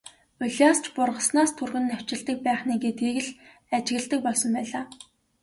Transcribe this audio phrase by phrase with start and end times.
[0.43, 3.29] Улиас ч бургаснаас түргэн навчилдаг байх нь ээ гэдгийг л
[3.75, 4.83] ажигладаг болсон байлаа.